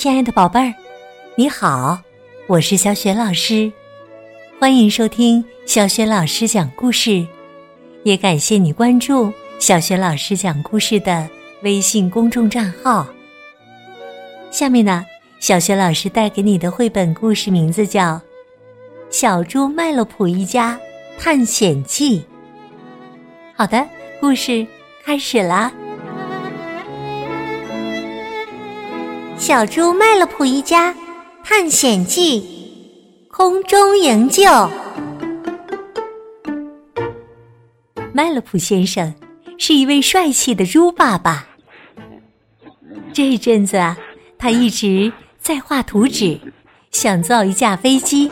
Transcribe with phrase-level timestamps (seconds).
[0.00, 0.72] 亲爱的宝贝儿，
[1.34, 2.00] 你好，
[2.46, 3.70] 我是小雪老师，
[4.58, 7.26] 欢迎收听小雪老师讲故事，
[8.02, 11.28] 也感谢你关注小雪老师讲故事的
[11.64, 13.06] 微信公众账号。
[14.50, 15.04] 下面呢，
[15.38, 18.14] 小雪老师带给你的绘本故事名字叫
[19.10, 20.80] 《小猪麦洛普一家
[21.18, 22.20] 探险记》。
[23.54, 23.86] 好的，
[24.18, 24.66] 故事
[25.04, 25.70] 开始啦。
[29.40, 30.94] 小猪麦乐普一家
[31.42, 32.46] 探险记：
[33.30, 34.44] 空中营救。
[38.12, 39.12] 麦乐普先生
[39.56, 41.48] 是一位帅气的猪爸爸。
[43.14, 43.96] 这阵子啊，
[44.36, 46.38] 他一直在画图纸，
[46.90, 48.30] 想造一架飞机。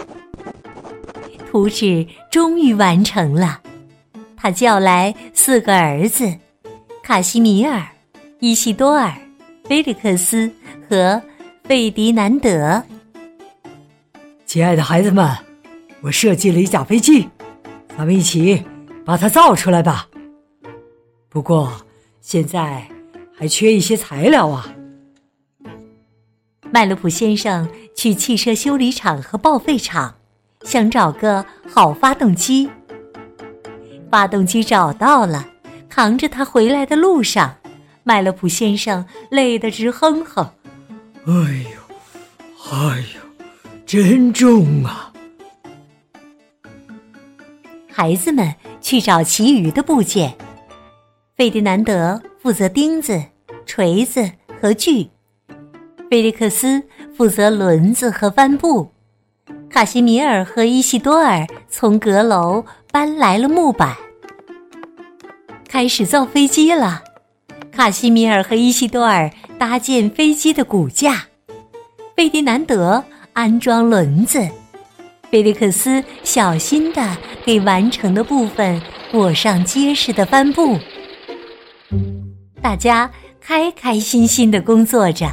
[1.50, 3.62] 图纸终于完成了，
[4.36, 6.30] 他叫来四个儿子：
[7.02, 7.82] 卡西米尔、
[8.40, 9.10] 伊西多尔、
[9.64, 10.52] 菲利克斯。
[10.88, 11.20] 和
[11.64, 12.82] 费迪南德，
[14.46, 15.36] 亲爱的孩子们，
[16.00, 17.28] 我设计了一架飞机，
[17.94, 18.64] 咱们一起
[19.04, 20.08] 把它造出来吧。
[21.28, 21.70] 不过
[22.22, 22.88] 现在
[23.36, 24.72] 还缺一些材料啊。
[26.70, 30.14] 麦洛普先生去汽车修理厂和报废厂，
[30.62, 32.70] 想找个好发动机。
[34.10, 35.46] 发动机找到了，
[35.90, 37.56] 扛着它回来的路上，
[38.04, 40.50] 麦洛普先生累得直哼哼。
[41.28, 43.20] 哎呦，哎呦，
[43.84, 45.12] 真重啊！
[47.92, 50.34] 孩子们去找其余的部件。
[51.36, 53.22] 费迪南德负责钉子、
[53.66, 54.26] 锤子
[54.58, 55.10] 和锯，
[56.08, 56.82] 菲利克斯
[57.14, 58.90] 负责轮子和帆布，
[59.68, 63.94] 卡西米尔和伊西多尔从阁楼搬来了木板，
[65.68, 67.04] 开始造飞机了。
[67.70, 69.30] 卡西米尔和伊西多尔。
[69.58, 71.26] 搭建飞机的骨架，
[72.16, 73.02] 费迪南德
[73.32, 74.48] 安装轮子，
[75.30, 78.80] 菲利克斯小心的给完成的部分
[79.10, 80.78] 裹上结实的帆布。
[82.62, 83.10] 大家
[83.40, 85.26] 开开心心的工作着，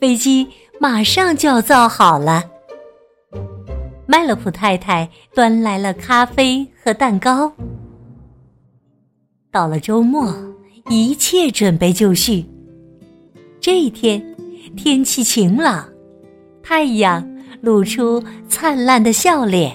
[0.00, 0.48] 飞机
[0.80, 2.44] 马上就要造好了。
[4.06, 7.52] 麦洛普太太端来了咖啡和蛋糕。
[9.50, 10.34] 到了周末，
[10.88, 12.46] 一切准备就绪。
[13.62, 14.20] 这一天，
[14.76, 15.88] 天气晴朗，
[16.64, 17.24] 太阳
[17.60, 19.72] 露出灿烂的笑脸。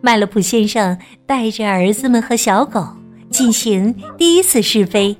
[0.00, 2.84] 麦乐普先生带着儿子们和小狗
[3.30, 5.16] 进行第一次试飞。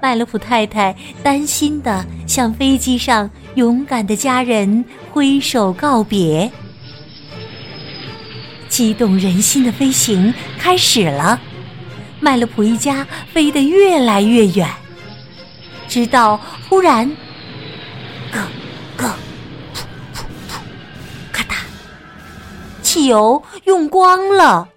[0.00, 6.48] 麦乐普太太担心的向飞机上勇敢的家人挥手告别。
[8.68, 11.40] 激动人心的飞行开始了，
[12.20, 14.70] 麦乐普一家飞得越来越远。
[15.96, 17.08] 直到忽然，
[18.30, 18.42] 咯
[18.98, 19.14] 咯，
[19.72, 19.78] 噗
[20.14, 20.58] 噗噗，
[21.32, 21.54] 咔嗒，
[22.82, 24.68] 汽油用光了。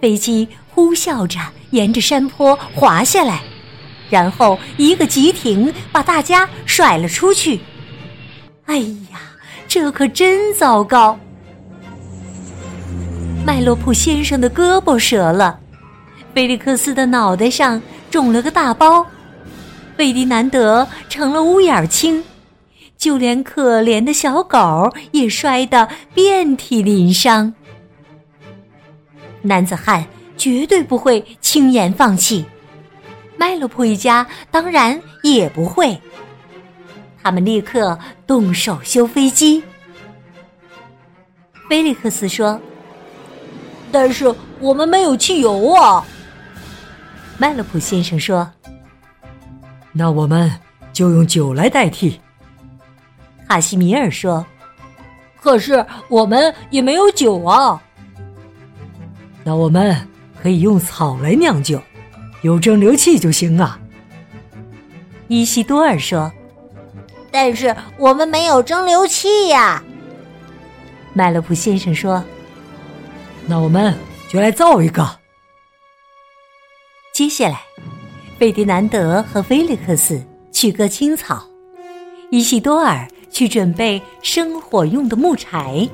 [0.00, 1.38] 飞机呼啸着
[1.72, 3.42] 沿着山坡滑下来，
[4.08, 7.60] 然后一个急停，把大家甩了出去。
[8.64, 9.20] 哎呀，
[9.68, 11.18] 这可真糟糕！
[13.44, 15.60] 麦洛普先生的胳膊折了，
[16.32, 17.82] 菲利克斯的脑袋上。
[18.10, 19.06] 肿了个大包，
[19.96, 22.24] 费迪南德成了乌眼青，
[22.96, 27.52] 就连可怜的小狗也摔得遍体鳞伤。
[29.42, 30.06] 男子汉
[30.36, 32.44] 绝对不会轻言放弃，
[33.36, 36.00] 麦洛普一家当然也不会。
[37.22, 39.62] 他们立刻动手修飞机。
[41.68, 42.60] 菲利克斯说
[43.90, 46.06] ：“但是我们没有汽油啊。”
[47.38, 48.50] 麦勒普先生说
[49.92, 50.50] ：“那我们
[50.92, 52.18] 就用酒来代替。”
[53.46, 54.44] 卡西米尔说
[55.38, 57.80] ：“可是我们也没有酒啊。”
[59.44, 59.94] 那我们
[60.42, 61.80] 可以用草来酿酒，
[62.40, 63.78] 有蒸馏器就行啊。
[65.28, 66.32] 伊西多尔说
[67.30, 69.84] ：“但是我们没有蒸馏器呀。”
[71.12, 72.24] 麦勒普先生说
[73.46, 73.94] ：“那我们
[74.26, 75.06] 就来造一个。”
[77.16, 77.62] 接下来，
[78.38, 80.22] 费迪南德和菲利克斯
[80.52, 81.42] 去割青草，
[82.30, 85.88] 伊西多尔去准备生火用的木柴。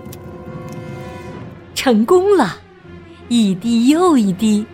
[1.77, 2.59] 成功了，
[3.29, 4.67] 一滴又一滴，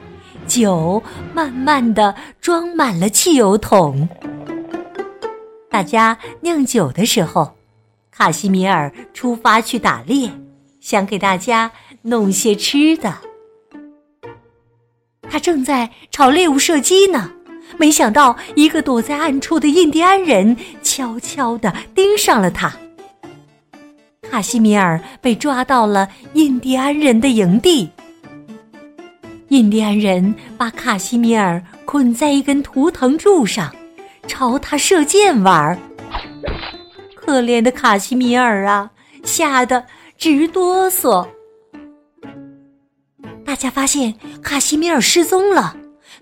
[0.46, 1.02] 酒
[1.34, 4.08] 慢慢的装满了汽油桶。
[5.68, 7.52] 大家酿酒的时候，
[8.10, 10.30] 卡西米尔出发去打猎，
[10.80, 13.14] 想给大家弄些吃的。
[15.30, 17.30] 他正在朝猎物射击呢，
[17.76, 22.72] 没想到一个躲在暗处的印第安人悄悄地盯上了他。
[24.30, 27.88] 卡西米尔被抓到了印第安人的营地。
[29.48, 33.74] 印第安人把卡西米尔捆在一根图腾柱上，
[34.26, 35.78] 朝他射箭玩儿。
[37.14, 38.90] 可怜的卡西米尔啊，
[39.24, 39.84] 吓得
[40.18, 41.26] 直哆嗦。
[43.48, 45.74] 大家发现卡西米尔失踪了，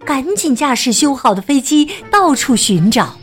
[0.05, 3.17] 赶紧驾驶修好的飞机到处寻找。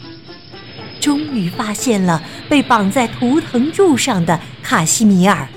[0.99, 5.47] 终于发现了被绑在图腾柱上的卡西米尔。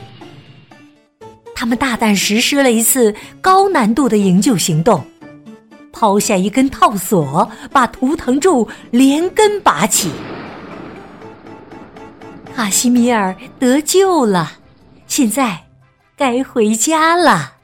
[1.57, 5.05] 他们大胆实施了一次高难度的营救行动，
[5.93, 10.13] 抛下一根套索，把图腾柱连根拔起。
[12.55, 14.53] 卡西米尔得救了，
[15.09, 15.65] 现在
[16.17, 17.55] 该回家了。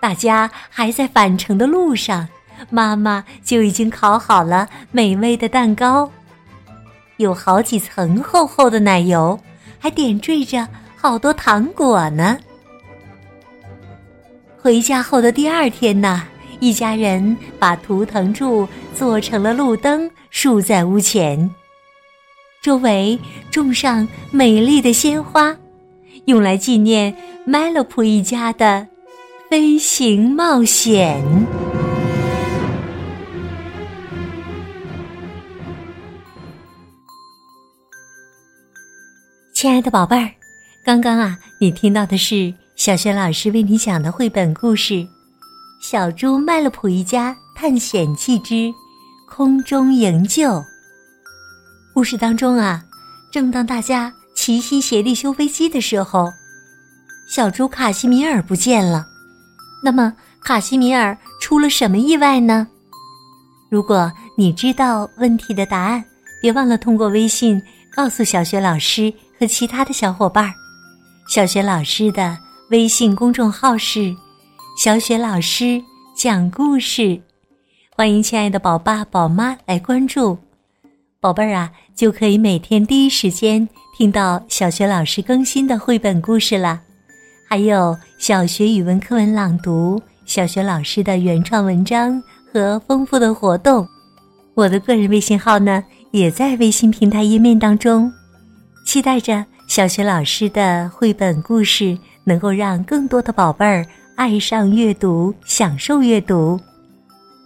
[0.00, 2.26] 大家还在返程的路上，
[2.70, 6.10] 妈妈就已经烤好了美味的蛋糕，
[7.18, 9.38] 有好几层厚厚的奶油，
[9.78, 10.66] 还点缀着。
[11.02, 12.36] 好多糖果呢。
[14.60, 16.24] 回家后的第二天呢，
[16.58, 21.50] 一家人把图腾柱做成了路灯，竖在屋前，
[22.60, 23.18] 周围
[23.50, 25.56] 种上美丽的鲜花，
[26.26, 28.86] 用来纪念麦洛普一家的
[29.50, 31.20] 飞行冒险。
[39.52, 40.30] 亲爱的宝贝儿。
[40.84, 44.94] 刚刚啊，你听到的是小轩老师为你讲的绘本故事
[45.82, 48.72] 《小猪麦乐普一家探险记之
[49.28, 50.48] 空中营救》。
[51.92, 52.80] 故事当中啊，
[53.32, 56.32] 正当大家齐心协力修飞机的时候，
[57.28, 59.09] 小猪卡西米尔不见了。
[59.82, 60.12] 那么，
[60.42, 62.66] 卡西米尔出了什么意外呢？
[63.68, 66.04] 如果你知道问题的答案，
[66.42, 67.60] 别忘了通过微信
[67.94, 70.52] 告诉小学老师和其他的小伙伴儿。
[71.28, 72.36] 小雪老师的
[72.70, 74.14] 微信公众号是
[74.76, 75.82] “小雪老师
[76.16, 77.20] 讲故事”，
[77.96, 80.36] 欢迎亲爱的宝爸宝妈来关注。
[81.20, 86.80] 宝贝儿啊，就可以每天第一时间听到小学老师更新的绘本故事了，
[87.52, 92.22] 还有小学语文课文朗读、小学老师的原创文章
[92.54, 93.84] 和丰富的活动。
[94.54, 95.82] 我的个人微信号呢，
[96.12, 98.08] 也在微信平台页面当中，
[98.86, 99.44] 期待着。
[99.66, 106.56] 小学老师的绘本故事能够让更多的宝贝儿爱上阅读，享受阅读。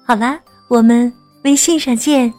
[0.06, 1.10] 好啦，我们
[1.44, 2.30] 微信上见。